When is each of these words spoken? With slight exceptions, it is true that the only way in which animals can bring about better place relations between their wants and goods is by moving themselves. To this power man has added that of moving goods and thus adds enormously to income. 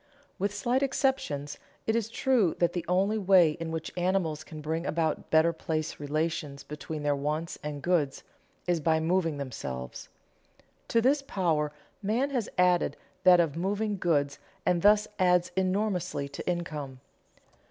With 0.39 0.51
slight 0.51 0.81
exceptions, 0.81 1.59
it 1.85 1.95
is 1.95 2.09
true 2.09 2.55
that 2.57 2.73
the 2.73 2.83
only 2.87 3.19
way 3.19 3.51
in 3.51 3.69
which 3.69 3.93
animals 3.95 4.43
can 4.43 4.59
bring 4.59 4.83
about 4.83 5.29
better 5.29 5.53
place 5.53 5.99
relations 5.99 6.63
between 6.63 7.03
their 7.03 7.15
wants 7.15 7.59
and 7.61 7.83
goods 7.83 8.23
is 8.65 8.79
by 8.79 8.99
moving 8.99 9.37
themselves. 9.37 10.09
To 10.87 11.01
this 11.01 11.21
power 11.21 11.71
man 12.01 12.31
has 12.31 12.49
added 12.57 12.97
that 13.25 13.39
of 13.39 13.55
moving 13.55 13.97
goods 13.99 14.39
and 14.65 14.81
thus 14.81 15.07
adds 15.19 15.51
enormously 15.55 16.27
to 16.29 16.49
income. 16.49 16.99